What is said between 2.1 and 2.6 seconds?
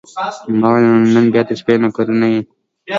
نه یې؟